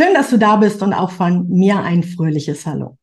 [0.00, 2.96] Schön, dass du da bist und auch von mir ein fröhliches Hallo.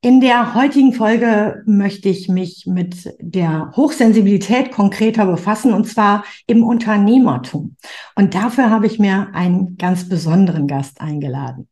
[0.00, 6.62] In der heutigen Folge möchte ich mich mit der Hochsensibilität konkreter befassen und zwar im
[6.62, 7.74] Unternehmertum.
[8.14, 11.68] Und dafür habe ich mir einen ganz besonderen Gast eingeladen.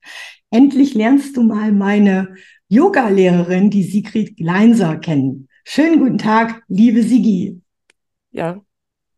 [0.50, 2.34] Endlich lernst du mal meine
[2.66, 5.46] Yoga-Lehrerin, die Sigrid Gleinser, kennen.
[5.62, 7.60] Schönen guten Tag, liebe Sigi.
[8.32, 8.60] Ja,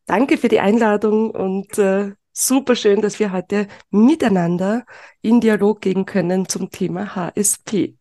[0.05, 4.85] danke für die Einladung und äh, super schön, dass wir heute miteinander
[5.23, 7.95] in Dialog gehen können zum Thema HSP.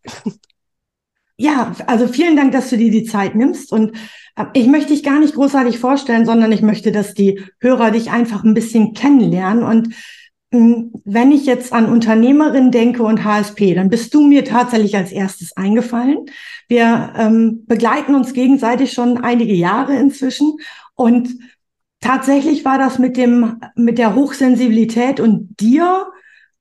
[1.36, 3.72] Ja, also vielen Dank, dass du dir die Zeit nimmst.
[3.72, 3.96] Und
[4.36, 8.12] äh, ich möchte dich gar nicht großartig vorstellen, sondern ich möchte, dass die Hörer dich
[8.12, 9.64] einfach ein bisschen kennenlernen.
[9.64, 9.94] Und
[10.52, 15.10] hm, wenn ich jetzt an Unternehmerin denke und HSP, dann bist du mir tatsächlich als
[15.10, 16.26] erstes eingefallen.
[16.68, 20.56] Wir ähm, begleiten uns gegenseitig schon einige Jahre inzwischen.
[20.94, 21.30] Und
[22.04, 26.06] tatsächlich war das mit dem, mit der Hochsensibilität und dir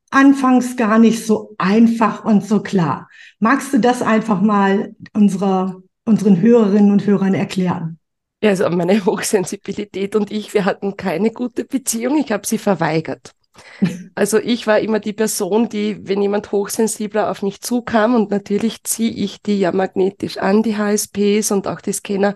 [0.09, 3.09] anfangs gar nicht so einfach und so klar.
[3.39, 7.99] Magst du das einfach mal unserer, unseren Hörerinnen und Hörern erklären?
[8.41, 12.17] Ja, also meine Hochsensibilität und ich, wir hatten keine gute Beziehung.
[12.17, 13.33] Ich habe sie verweigert.
[14.15, 18.83] Also ich war immer die Person, die, wenn jemand hochsensibler auf mich zukam, und natürlich
[18.83, 22.35] ziehe ich die ja magnetisch an, die HSPs und auch die Scanner,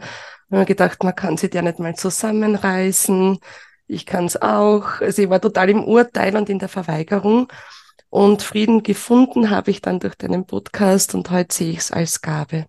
[0.50, 3.40] habe mir gedacht, man kann sie ja nicht mal zusammenreißen
[3.88, 5.02] ich kann es auch.
[5.02, 7.48] Also ich war total im Urteil und in der Verweigerung.
[8.10, 12.22] Und Frieden gefunden habe ich dann durch deinen Podcast und heute sehe ich es als
[12.22, 12.66] Gabe.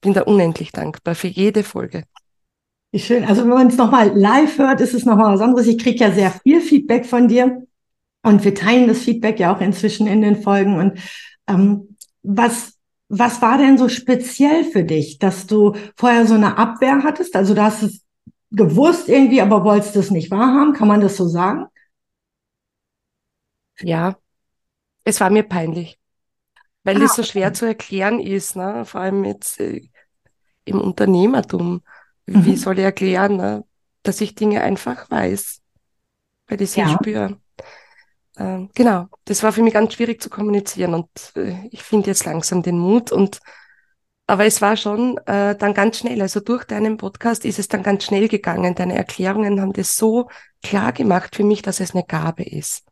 [0.00, 2.04] Bin da unendlich dankbar für jede Folge.
[2.92, 3.24] Wie schön.
[3.24, 5.66] Also wenn man es nochmal live hört, ist es nochmal was anderes.
[5.66, 7.62] Ich kriege ja sehr viel Feedback von dir
[8.22, 10.78] und wir teilen das Feedback ja auch inzwischen in den Folgen.
[10.78, 10.98] Und
[11.48, 12.75] ähm, was
[13.08, 17.36] was war denn so speziell für dich, dass du vorher so eine Abwehr hattest?
[17.36, 18.04] Also du hast es
[18.50, 20.72] gewusst irgendwie, aber wolltest es nicht wahrhaben?
[20.72, 21.66] Kann man das so sagen?
[23.80, 24.16] Ja,
[25.04, 25.98] es war mir peinlich,
[26.82, 28.84] weil ah, das so schwer zu erklären ist, ne?
[28.84, 29.88] vor allem jetzt äh,
[30.64, 31.82] im Unternehmertum.
[32.26, 32.44] Mhm.
[32.44, 33.64] Wie soll ich erklären, ne?
[34.02, 35.60] dass ich Dinge einfach weiß,
[36.48, 36.88] weil ich sie ja.
[36.88, 37.38] spüre.
[38.38, 42.24] Ähm, genau, das war für mich ganz schwierig zu kommunizieren und äh, ich finde jetzt
[42.26, 43.40] langsam den Mut und
[44.28, 46.20] aber es war schon äh, dann ganz schnell.
[46.20, 48.74] Also durch deinen Podcast ist es dann ganz schnell gegangen.
[48.74, 50.28] Deine Erklärungen haben das so
[50.64, 52.84] klar gemacht für mich, dass es eine Gabe ist.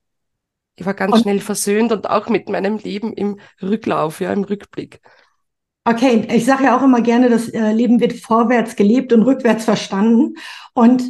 [0.76, 4.44] Ich war ganz und schnell versöhnt und auch mit meinem Leben im Rücklauf, ja, im
[4.44, 5.00] Rückblick.
[5.84, 9.64] Okay, ich sage ja auch immer gerne, das äh, Leben wird vorwärts gelebt und rückwärts
[9.64, 10.36] verstanden.
[10.72, 11.02] Und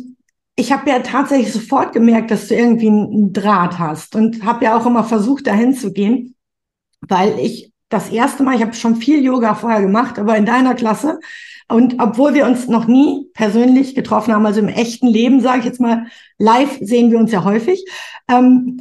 [0.56, 4.76] ich habe ja tatsächlich sofort gemerkt, dass du irgendwie einen Draht hast und habe ja
[4.76, 6.36] auch immer versucht, dahin zu gehen,
[7.00, 10.74] weil ich das erste Mal, ich habe schon viel Yoga vorher gemacht, aber in deiner
[10.74, 11.18] Klasse.
[11.68, 15.64] Und obwohl wir uns noch nie persönlich getroffen haben, also im echten Leben, sage ich
[15.64, 16.06] jetzt mal,
[16.38, 17.84] live sehen wir uns ja häufig.
[18.28, 18.80] Ähm,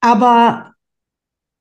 [0.00, 0.74] aber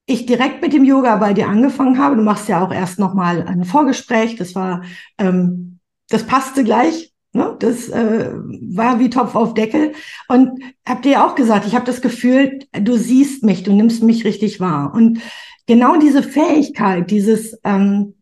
[0.06, 3.14] ich direkt mit dem Yoga bei dir angefangen habe, du machst ja auch erst noch
[3.14, 4.84] mal ein Vorgespräch, das war,
[5.18, 5.80] ähm,
[6.10, 7.56] das passte gleich, ne?
[7.60, 9.94] das äh, war wie Topf auf Deckel
[10.28, 14.26] und hab dir auch gesagt, ich habe das Gefühl, du siehst mich, du nimmst mich
[14.26, 15.20] richtig wahr und
[15.68, 18.16] genau diese Fähigkeit, dieses, ähm,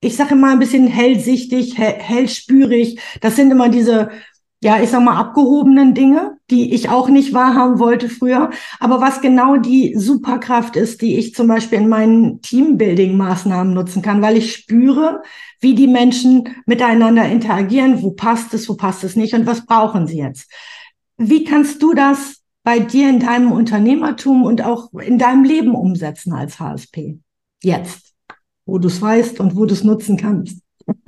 [0.00, 4.10] ich sage mal ein bisschen hellsichtig, hell, hellspürig, das sind immer diese,
[4.62, 8.50] ja, ich sag mal, abgehobenen Dinge, die ich auch nicht wahrhaben wollte früher.
[8.80, 14.22] Aber was genau die Superkraft ist, die ich zum Beispiel in meinen Teambuilding-Maßnahmen nutzen kann,
[14.22, 15.22] weil ich spüre,
[15.60, 20.06] wie die Menschen miteinander interagieren, wo passt es, wo passt es nicht und was brauchen
[20.06, 20.50] sie jetzt.
[21.18, 26.32] Wie kannst du das bei dir in deinem Unternehmertum und auch in deinem Leben umsetzen
[26.32, 27.18] als HSP?
[27.62, 28.14] Jetzt,
[28.64, 30.60] wo du es weißt und wo du es nutzen kannst.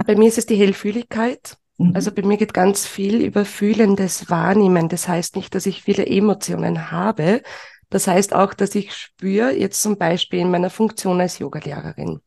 [0.07, 1.57] Bei mir ist es die Hellfühligkeit.
[1.79, 1.93] Mhm.
[1.95, 4.89] Also bei mir geht ganz viel über fühlendes Wahrnehmen.
[4.89, 7.43] Das heißt nicht, dass ich viele Emotionen habe.
[7.89, 12.21] Das heißt auch, dass ich spüre, jetzt zum Beispiel in meiner Funktion als Yogalehrerin.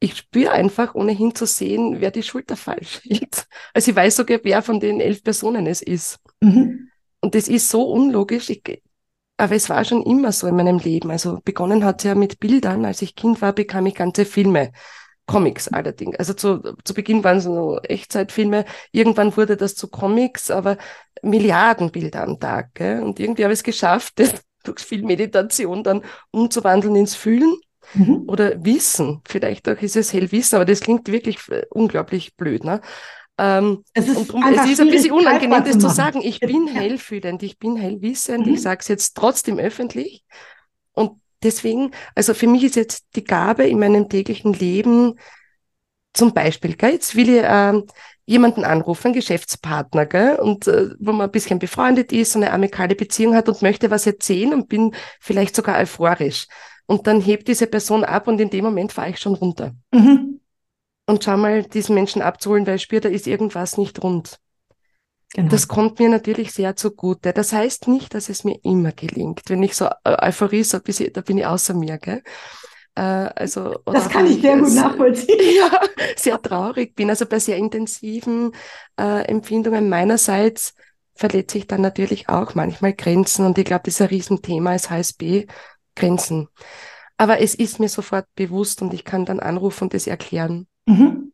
[0.00, 3.46] Ich spüre einfach, ohne hinzusehen, wer die Schulter falsch hält.
[3.74, 6.18] Also ich weiß sogar, wer von den elf Personen es ist.
[6.40, 6.90] Mhm.
[7.20, 8.48] Und das ist so unlogisch.
[8.50, 8.82] Ich,
[9.36, 11.10] aber es war schon immer so in meinem Leben.
[11.10, 12.84] Also begonnen hat es ja mit Bildern.
[12.84, 14.72] Als ich Kind war, bekam ich ganze Filme.
[15.28, 16.18] Comics allerdings.
[16.18, 18.64] Also zu, zu Beginn waren es nur Echtzeitfilme.
[18.90, 20.78] Irgendwann wurde das zu Comics, aber
[21.22, 22.74] Milliarden Bilder am Tag.
[22.74, 23.02] Gell?
[23.02, 24.34] Und irgendwie habe ich es geschafft, das
[24.64, 27.56] durch viel Meditation dann umzuwandeln ins Fühlen
[27.94, 28.24] mhm.
[28.26, 29.20] oder Wissen.
[29.28, 32.64] Vielleicht auch ist es Hellwissen, aber das klingt wirklich äh, unglaublich blöd.
[32.64, 32.80] Ne?
[33.36, 36.22] Ähm, es ist, drum, es ist ein bisschen unangenehm, das zu sagen.
[36.22, 38.54] Ich bin hellfühlend, ich bin hellwissend, mhm.
[38.54, 40.24] ich sage es jetzt trotzdem öffentlich.
[40.92, 45.18] Und deswegen, also für mich ist jetzt die Gabe in meinem täglichen Leben,
[46.14, 47.82] zum Beispiel, gell, jetzt will ich äh,
[48.26, 52.94] jemanden anrufen, einen Geschäftspartner, gell, und äh, wo man ein bisschen befreundet ist, eine amikale
[52.94, 56.46] Beziehung hat und möchte was erzählen und bin vielleicht sogar euphorisch.
[56.86, 59.74] Und dann hebt diese Person ab und in dem Moment fahre ich schon runter.
[59.92, 60.40] Mhm.
[61.06, 64.40] Und schau mal, diesen Menschen abzuholen, weil ich spüre, da ist irgendwas nicht rund.
[65.34, 65.48] Genau.
[65.50, 67.32] Das kommt mir natürlich sehr zugute.
[67.32, 69.42] Das heißt nicht, dass es mir immer gelingt.
[69.48, 72.22] Wenn ich so äh, Euphorie so ein bisschen, da bin ich außer mir, gell?
[72.94, 75.38] Äh, also, das kann ich sehr gut nachvollziehen.
[75.58, 75.70] Ja,
[76.16, 77.10] sehr traurig bin.
[77.10, 78.52] Also bei sehr intensiven
[78.98, 80.74] äh, Empfindungen meinerseits
[81.14, 83.44] verletze ich dann natürlich auch manchmal Grenzen.
[83.44, 85.46] Und ich glaube, das ist ein Riesenthema als HSB,
[85.94, 86.48] Grenzen.
[87.18, 90.68] Aber es ist mir sofort bewusst und ich kann dann anrufen und das erklären.
[90.86, 91.32] Mhm.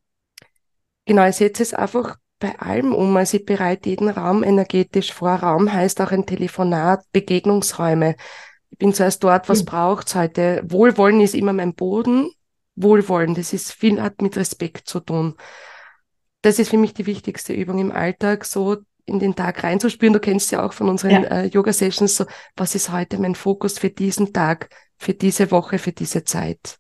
[1.05, 3.17] Genau, ich setze es einfach bei allem um.
[3.17, 5.35] Also ich bereite jeden Raum energetisch vor.
[5.35, 8.17] Raum heißt auch ein Telefonat, Begegnungsräume.
[8.71, 9.67] Ich bin zuerst dort, was mhm.
[9.67, 10.63] braucht's heute?
[10.67, 12.31] Wohlwollen ist immer mein Boden.
[12.77, 15.37] Wohlwollen, das ist viel, hat mit Respekt zu tun.
[16.43, 20.13] Das ist für mich die wichtigste Übung im Alltag, so in den Tag reinzuspüren.
[20.13, 21.29] Du kennst ja auch von unseren ja.
[21.29, 22.27] äh, Yoga-Sessions so,
[22.57, 26.79] was ist heute mein Fokus für diesen Tag, für diese Woche, für diese Zeit?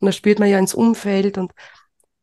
[0.00, 1.52] Und da spürt man ja ins Umfeld und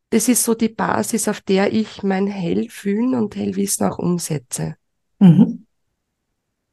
[0.09, 4.75] das ist so die Basis, auf der ich mein Hellfühlen und Hellwissen auch umsetze.
[5.19, 5.65] Mhm.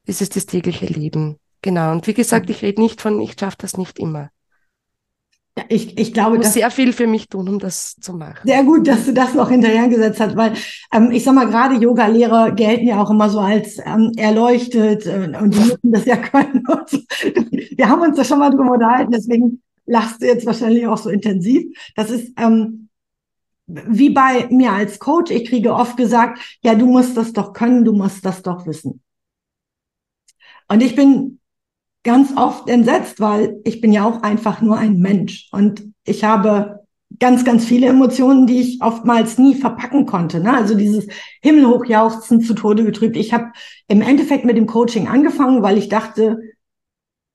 [0.05, 1.37] Das ist das tägliche Leben.
[1.61, 1.91] Genau.
[1.91, 4.29] Und wie gesagt, ich rede nicht von, ich schaffe das nicht immer.
[5.57, 8.47] Ja, ich, ich glaube, ich muss sehr viel für mich tun, um das zu machen.
[8.47, 10.53] Sehr gut, dass du das noch hinterhergesetzt hast, weil
[10.93, 15.35] ähm, ich sag mal, gerade Yoga-Lehrer gelten ja auch immer so als ähm, erleuchtet äh,
[15.41, 16.63] und die müssen das ja können.
[17.75, 21.09] Wir haben uns da schon mal drüber unterhalten, deswegen lachst du jetzt wahrscheinlich auch so
[21.09, 21.75] intensiv.
[21.95, 22.86] Das ist ähm,
[23.67, 27.83] wie bei mir als Coach, ich kriege oft gesagt, ja, du musst das doch können,
[27.83, 29.01] du musst das doch wissen.
[30.69, 31.39] Und ich bin
[32.03, 36.85] ganz oft entsetzt, weil ich bin ja auch einfach nur ein Mensch und ich habe
[37.19, 40.39] ganz, ganz viele Emotionen, die ich oftmals nie verpacken konnte.
[40.39, 40.53] Ne?
[40.53, 41.07] Also dieses
[41.41, 43.17] Himmelhochjauchzen zu Tode getrübt.
[43.17, 43.51] Ich habe
[43.87, 46.39] im Endeffekt mit dem Coaching angefangen, weil ich dachte,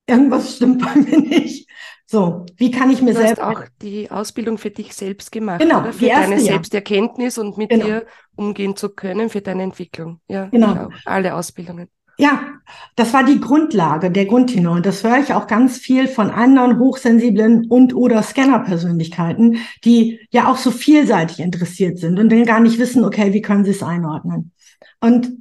[0.06, 1.68] irgendwas stimmt bei mir nicht.
[2.12, 3.38] So, wie kann ich mir selbst.
[3.38, 5.94] Du hast auch die Ausbildung für dich selbst gemacht, genau, oder?
[5.94, 7.86] Für deine Selbsterkenntnis und mit genau.
[7.86, 8.06] dir
[8.36, 10.20] umgehen zu können, für deine Entwicklung.
[10.28, 10.74] Ja, genau.
[10.74, 10.88] genau.
[11.06, 11.88] Alle Ausbildungen.
[12.18, 12.48] Ja,
[12.96, 14.76] das war die Grundlage, der Grundtenor.
[14.76, 19.56] Und das höre ich auch ganz viel von anderen hochsensiblen und oder Scanner-Persönlichkeiten,
[19.86, 23.64] die ja auch so vielseitig interessiert sind und dann gar nicht wissen, okay, wie können
[23.64, 24.52] sie es einordnen.
[25.00, 25.32] Und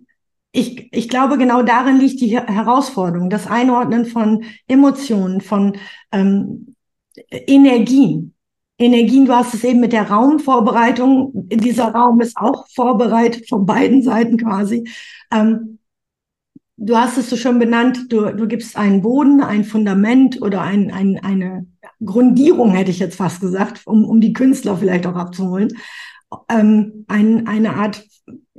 [0.51, 5.77] ich, ich glaube, genau darin liegt die Herausforderung, das Einordnen von Emotionen, von
[6.12, 6.75] ähm,
[7.30, 8.33] Energien.
[8.77, 14.01] Energien, du hast es eben mit der Raumvorbereitung, dieser Raum ist auch vorbereitet von beiden
[14.01, 14.89] Seiten quasi.
[15.31, 15.80] Ähm,
[16.77, 20.92] du hast es so schon benannt, du, du gibst einen Boden, ein Fundament oder ein,
[20.92, 21.68] ein, eine
[22.04, 25.77] Grundierung, hätte ich jetzt fast gesagt, um, um die Künstler vielleicht auch abzuholen.
[26.50, 28.04] Ähm, ein, eine Art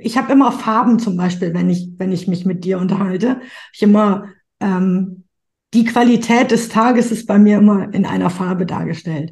[0.03, 3.41] ich habe immer Farben zum Beispiel, wenn ich, wenn ich mich mit dir unterhalte.
[3.73, 4.25] Ich immer
[4.59, 5.23] ähm,
[5.73, 9.31] die Qualität des Tages ist bei mir immer in einer Farbe dargestellt.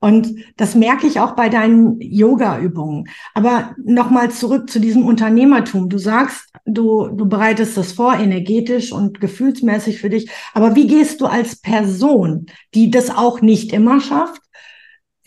[0.00, 3.08] Und das merke ich auch bei deinen Yoga-Übungen.
[3.34, 5.88] Aber nochmal zurück zu diesem Unternehmertum.
[5.88, 10.30] Du sagst, du, du bereitest das vor, energetisch und gefühlsmäßig für dich.
[10.54, 14.42] Aber wie gehst du als Person, die das auch nicht immer schafft,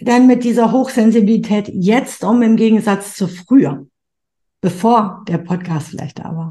[0.02, 3.86] denn mit dieser Hochsensibilität jetzt um im Gegensatz zu früher?
[4.62, 6.50] bevor der Podcast vielleicht da war?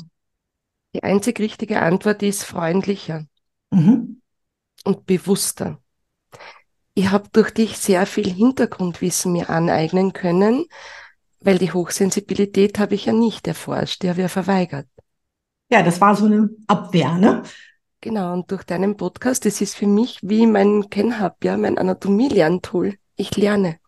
[0.94, 3.24] Die einzig richtige Antwort ist freundlicher
[3.70, 4.20] mhm.
[4.84, 5.80] und bewusster.
[6.94, 10.66] Ich habe durch dich sehr viel Hintergrundwissen mir aneignen können,
[11.38, 14.88] weil die Hochsensibilität habe ich ja nicht erforscht, die habe ich ja verweigert.
[15.70, 17.44] Ja, das war so eine Abwehr, ne?
[18.00, 22.96] Genau, und durch deinen Podcast, das ist für mich wie mein KenHub, ja, mein Anatomie-Lerntool.
[23.20, 23.78] Ich lerne.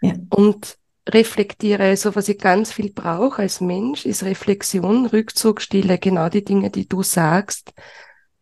[0.00, 0.14] Ja.
[0.30, 0.76] Und
[1.08, 1.96] reflektiere.
[1.96, 6.70] So was ich ganz viel brauche als Mensch, ist Reflexion, Rückzug, Stille, genau die Dinge,
[6.70, 7.72] die du sagst.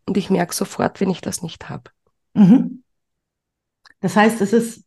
[0.06, 1.90] Und ich merke sofort, wenn ich das nicht habe.
[2.34, 2.82] Mhm.
[4.00, 4.84] Das heißt, es ist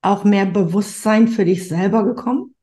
[0.00, 2.54] auch mehr Bewusstsein für dich selber gekommen?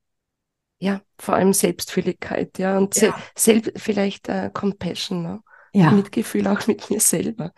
[0.80, 2.78] Ja, vor allem Selbstfühligkeit, ja.
[2.78, 3.16] Und ja.
[3.36, 5.42] Se vielleicht äh, Compassion, ne?
[5.74, 5.92] ja.
[5.92, 7.54] Mitgefühl auch mit mir selber.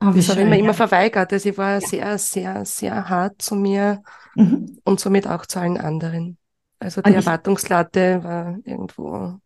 [0.00, 0.62] Oh, das habe ich mir ja.
[0.62, 1.32] immer verweigert.
[1.32, 1.80] Also ich war ja.
[1.80, 4.02] sehr, sehr, sehr hart zu mir
[4.34, 4.78] mhm.
[4.84, 6.36] und somit auch zu allen anderen.
[6.78, 9.38] Also die und Erwartungslatte war irgendwo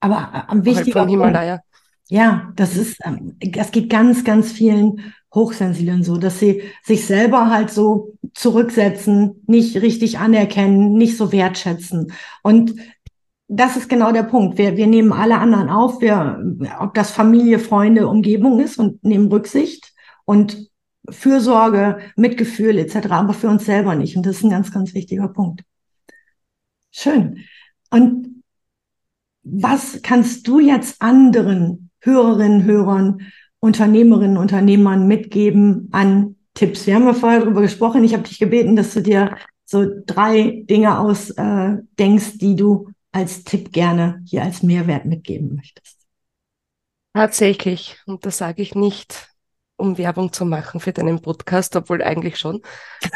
[0.00, 1.60] aber am wichtigsten vom Himalaya.
[2.08, 7.50] Ja, das ist, ähm, das geht ganz, ganz vielen Hochsensiblen so, dass sie sich selber
[7.50, 12.12] halt so zurücksetzen, nicht richtig anerkennen, nicht so wertschätzen.
[12.42, 12.76] Und
[13.46, 14.56] das ist genau der Punkt.
[14.56, 16.42] Wir, wir nehmen alle anderen auf, wir,
[16.80, 19.92] ob das Familie, Freunde, Umgebung ist und nehmen Rücksicht
[20.28, 20.68] und
[21.08, 24.14] Fürsorge, Mitgefühl etc., aber für uns selber nicht.
[24.14, 25.62] Und das ist ein ganz, ganz wichtiger Punkt.
[26.90, 27.44] Schön.
[27.90, 28.42] Und
[29.42, 33.22] was kannst du jetzt anderen Hörerinnen, Hörern,
[33.60, 36.86] Unternehmerinnen, Unternehmern mitgeben an Tipps?
[36.86, 38.04] Wir haben ja vorher darüber gesprochen.
[38.04, 43.44] Ich habe dich gebeten, dass du dir so drei Dinge ausdenkst, äh, die du als
[43.44, 46.06] Tipp gerne hier als Mehrwert mitgeben möchtest?
[47.14, 49.28] Tatsächlich, und das sage ich nicht,
[49.78, 52.62] um Werbung zu machen für deinen Podcast, obwohl eigentlich schon.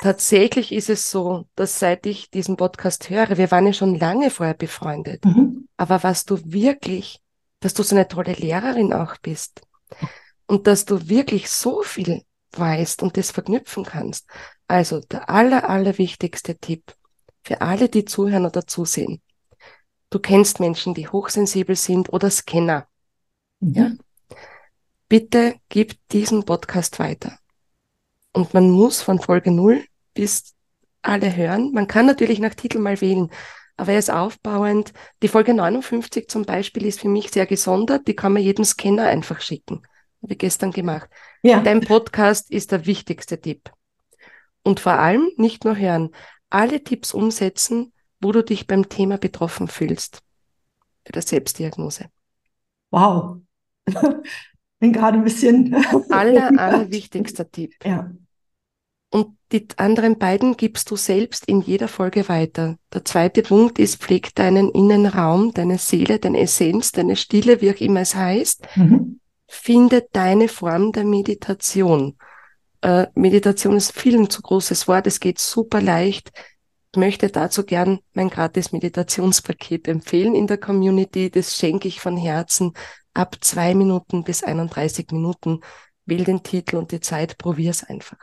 [0.00, 4.31] Tatsächlich ist es so, dass seit ich diesen Podcast höre, wir waren ja schon lange
[4.31, 5.69] vorher befreundet, mhm.
[5.76, 7.21] aber was du wirklich,
[7.61, 9.62] dass du so eine tolle Lehrerin auch bist
[10.47, 14.26] und dass du wirklich so viel weißt und das verknüpfen kannst.
[14.69, 16.95] Also der aller, aller wichtigste Tipp
[17.45, 19.21] für alle, die zuhören oder zusehen.
[20.11, 22.87] Du kennst Menschen, die hochsensibel sind oder Scanner.
[23.61, 23.75] Mhm.
[23.75, 23.90] Ja?
[25.12, 27.37] Bitte gib diesen Podcast weiter.
[28.33, 30.54] Und man muss von Folge 0 bis
[31.02, 31.71] alle hören.
[31.73, 33.28] Man kann natürlich nach Titel mal wählen,
[33.76, 34.95] aber er ist aufbauend.
[35.23, 38.09] Die Folge 59 zum Beispiel ist für mich sehr gesondert.
[38.09, 39.83] Die kann man jedem Scanner einfach schicken.
[40.23, 41.11] Habe ich gestern gemacht.
[41.42, 41.61] Ja.
[41.61, 43.71] Dein Podcast ist der wichtigste Tipp.
[44.62, 46.09] Und vor allem nicht nur hören,
[46.49, 50.23] alle Tipps umsetzen, wo du dich beim Thema betroffen fühlst.
[51.04, 52.07] Für der Selbstdiagnose.
[52.90, 53.42] Wow.
[54.82, 55.76] Bin gerade ein bisschen.
[56.10, 57.72] aller, aller wichtigster Tipp.
[57.84, 58.10] Ja.
[59.10, 62.78] Und die anderen beiden gibst du selbst in jeder Folge weiter.
[62.92, 67.80] Der zweite Punkt ist, pfleg deinen Innenraum, deine Seele, deine Essenz, deine Stille, wie auch
[67.80, 68.66] immer es heißt.
[68.74, 69.20] Mhm.
[69.46, 72.16] Finde deine Form der Meditation.
[72.80, 75.06] Äh, Meditation ist viel zu großes Wort.
[75.06, 76.32] Es geht super leicht
[76.96, 81.30] möchte dazu gern mein gratis Meditationspaket empfehlen in der Community.
[81.30, 82.74] Das schenke ich von Herzen
[83.14, 85.61] ab zwei Minuten bis 31 Minuten.
[86.04, 88.19] Wähl den Titel und die Zeit, probier's einfach.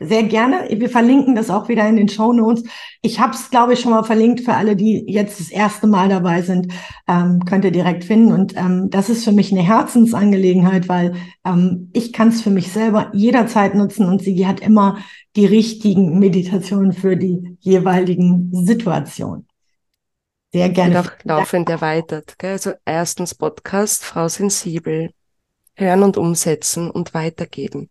[0.00, 0.68] Sehr gerne.
[0.70, 2.62] Wir verlinken das auch wieder in den Show Notes.
[3.02, 6.08] Ich habe es, glaube ich, schon mal verlinkt für alle, die jetzt das erste Mal
[6.08, 6.72] dabei sind.
[7.08, 8.32] Ähm, könnt ihr direkt finden.
[8.32, 12.70] Und ähm, das ist für mich eine Herzensangelegenheit, weil ähm, ich kann es für mich
[12.70, 14.98] selber jederzeit nutzen und sie hat immer
[15.34, 19.47] die richtigen Meditationen für die jeweiligen Situationen.
[20.52, 21.00] Sehr gerne.
[21.00, 22.38] Und auch laufend erweitert.
[22.38, 22.52] Gell?
[22.52, 25.12] Also erstens Podcast, Frau Sensibel,
[25.74, 27.90] hören und umsetzen und weitergeben.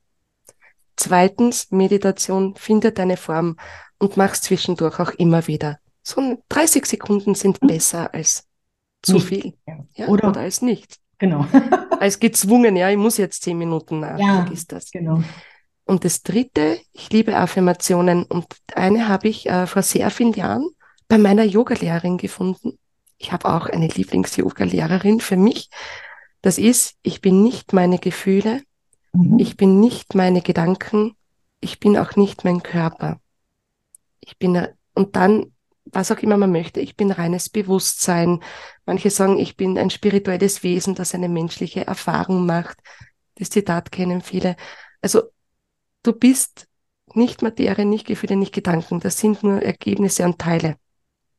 [0.96, 3.58] Zweitens, Meditation, finde deine Form
[4.00, 5.80] und mach's zwischendurch auch immer wieder.
[6.02, 7.68] So 30 Sekunden sind mhm.
[7.68, 8.48] besser als
[9.04, 9.28] zu nicht.
[9.28, 9.54] viel.
[9.96, 11.00] Ja, oder, oder als nichts.
[11.20, 11.46] Genau.
[12.00, 14.18] als gezwungen, ja, ich muss jetzt zehn Minuten nach.
[14.18, 14.92] Ja, ist das.
[14.92, 15.22] Genau.
[15.86, 20.70] Und das dritte, ich liebe Affirmationen und eine habe ich äh, vor sehr vielen Jahren
[21.08, 22.78] bei meiner Yogalehrerin gefunden.
[23.18, 25.70] Ich habe auch eine Lieblings-Yoga-Lehrerin für mich.
[26.42, 28.62] Das ist, ich bin nicht meine Gefühle,
[29.18, 29.40] Mhm.
[29.40, 31.16] Ich bin nicht meine Gedanken,
[31.60, 33.20] ich bin auch nicht mein Körper.
[34.20, 35.54] Ich bin, und dann,
[35.86, 38.42] was auch immer man möchte, ich bin reines Bewusstsein.
[38.86, 42.78] Manche sagen, ich bin ein spirituelles Wesen, das eine menschliche Erfahrung macht.
[43.36, 44.56] Das Zitat kennen viele.
[45.02, 45.24] Also,
[46.04, 46.68] du bist
[47.14, 49.00] nicht Materie, nicht Gefühle, nicht Gedanken.
[49.00, 50.76] Das sind nur Ergebnisse und Teile.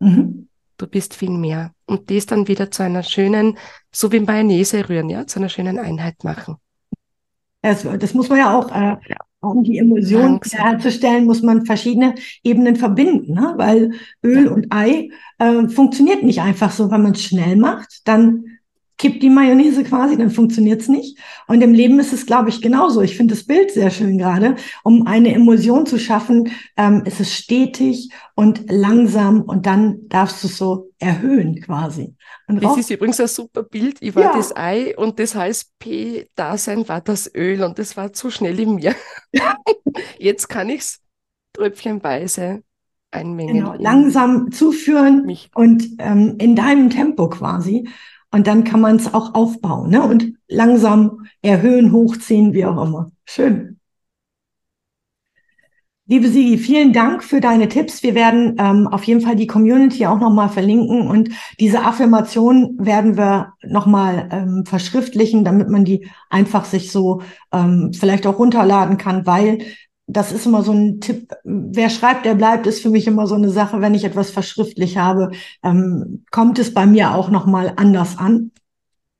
[0.00, 0.48] Mhm.
[0.76, 1.72] Du bist viel mehr.
[1.86, 3.58] Und das dann wieder zu einer schönen,
[3.90, 6.56] so wie Mayonnaise rühren, ja, zu einer schönen Einheit machen.
[7.62, 8.96] Das, das muss man ja auch, äh,
[9.40, 13.54] um die Emulsion herzustellen, muss man verschiedene Ebenen verbinden, ne?
[13.56, 14.50] weil Öl ja.
[14.52, 18.57] und Ei äh, funktioniert nicht einfach so, wenn man es schnell macht, dann
[18.98, 21.18] kippt die Mayonnaise quasi, dann funktioniert's nicht.
[21.46, 23.00] Und im Leben ist es, glaube ich, genauso.
[23.00, 24.56] Ich finde das Bild sehr schön gerade.
[24.82, 30.48] Um eine Emulsion zu schaffen, ähm, ist es stetig und langsam und dann darfst du
[30.48, 32.14] es so erhöhen quasi.
[32.48, 33.98] Und das ist übrigens ein super Bild.
[34.00, 34.32] Ich war ja.
[34.32, 38.74] das Ei und das heißt P-Dasein war das Öl und das war zu schnell in
[38.74, 38.94] mir.
[40.18, 41.00] Jetzt kann ich es
[41.52, 42.62] tröpfchenweise
[43.10, 43.54] einmengen.
[43.54, 45.50] Genau, langsam zuführen mich.
[45.54, 47.88] und ähm, in deinem Tempo quasi.
[48.30, 50.02] Und dann kann man es auch aufbauen ne?
[50.02, 53.10] und langsam erhöhen, hochziehen, wie auch immer.
[53.24, 53.78] Schön.
[56.10, 58.02] Liebe Sigi, vielen Dank für deine Tipps.
[58.02, 61.28] Wir werden ähm, auf jeden Fall die Community auch nochmal verlinken und
[61.60, 67.20] diese Affirmation werden wir nochmal ähm, verschriftlichen, damit man die einfach sich so
[67.52, 69.58] ähm, vielleicht auch runterladen kann, weil
[70.08, 71.32] das ist immer so ein Tipp.
[71.44, 73.80] Wer schreibt, der bleibt, ist für mich immer so eine Sache.
[73.80, 75.30] Wenn ich etwas verschriftlich habe,
[75.62, 78.50] ähm, kommt es bei mir auch noch mal anders an.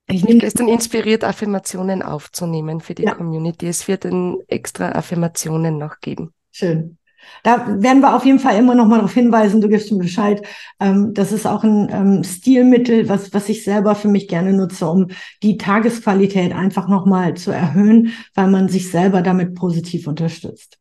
[0.07, 3.13] Ich bin gestern inspiriert, Affirmationen aufzunehmen für die ja.
[3.13, 3.67] Community.
[3.67, 6.33] Es wird ein extra Affirmationen noch geben.
[6.51, 6.97] Schön.
[7.43, 10.45] Da werden wir auf jeden Fall immer noch mal darauf hinweisen, du gibst mir Bescheid.
[10.79, 14.89] Ähm, das ist auch ein ähm, Stilmittel, was, was ich selber für mich gerne nutze,
[14.89, 15.07] um
[15.43, 20.77] die Tagesqualität einfach noch mal zu erhöhen, weil man sich selber damit positiv unterstützt.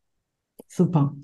[0.67, 1.15] Super.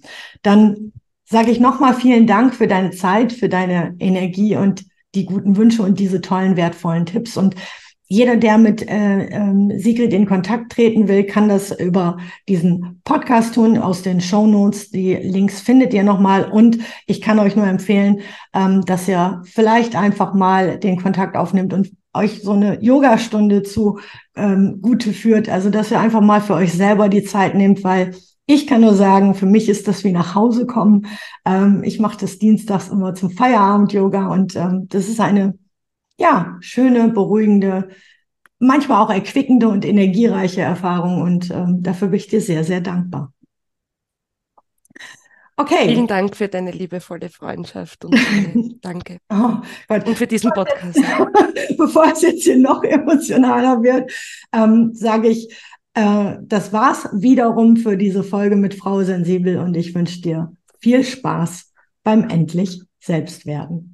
[0.43, 0.93] Dann
[1.25, 5.57] sage ich noch mal vielen Dank für deine Zeit, für deine Energie und die guten
[5.57, 7.37] Wünsche und diese tollen, wertvollen Tipps.
[7.37, 7.55] Und
[8.07, 12.19] jeder, der mit äh, äh, Sigrid in Kontakt treten will, kann das über
[12.49, 14.91] diesen Podcast tun aus den Show Notes.
[14.91, 16.51] Die Links findet ihr nochmal.
[16.51, 18.21] Und ich kann euch nur empfehlen,
[18.53, 23.99] ähm, dass ihr vielleicht einfach mal den Kontakt aufnimmt und euch so eine Yogastunde zu
[24.37, 25.49] ähm, Gute führt.
[25.49, 28.15] Also, dass ihr einfach mal für euch selber die Zeit nehmt, weil
[28.47, 31.07] ich kann nur sagen, für mich ist das wie nach Hause kommen.
[31.47, 35.55] Ähm, ich mache das dienstags immer zum Feierabend-Yoga und ähm, das ist eine
[36.19, 37.89] ja, schöne, beruhigende,
[38.59, 41.23] manchmal auch erquickende und energiereiche Erfahrung.
[41.23, 43.33] Und ähm, dafür bin ich dir sehr, sehr dankbar.
[45.57, 45.89] Okay.
[45.89, 48.17] Vielen Dank für deine liebevolle Freundschaft und
[48.81, 49.19] danke.
[49.31, 51.01] Oh, und für diesen Podcast.
[51.79, 54.13] Bevor es jetzt hier noch emotionaler wird,
[54.53, 55.55] ähm, sage ich,
[55.95, 61.05] äh, das war's wiederum für diese Folge mit Frau Sensibel und ich wünsche dir viel
[61.05, 63.94] Spaß beim endlich Selbstwerden.